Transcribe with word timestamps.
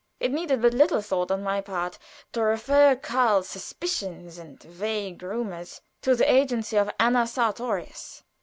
It 0.19 0.31
needed 0.31 0.63
but 0.63 0.73
little 0.73 1.03
thought 1.03 1.29
on 1.29 1.43
my 1.43 1.61
part 1.61 1.99
to 2.33 2.41
refer 2.41 2.95
Karl's 2.95 3.47
suspicions 3.47 4.39
and 4.39 4.59
vague 4.63 5.21
rumors 5.21 5.81
to 6.01 6.15
the 6.15 6.25
agency 6.33 6.75
of 6.75 6.89
Anna 6.99 7.27
Sartorius. 7.27 8.23